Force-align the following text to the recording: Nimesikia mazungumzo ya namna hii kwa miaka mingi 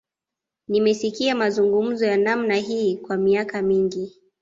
Nimesikia 0.67 1.35
mazungumzo 1.35 2.05
ya 2.05 2.17
namna 2.17 2.55
hii 2.55 2.97
kwa 2.97 3.17
miaka 3.17 3.61
mingi 3.61 4.21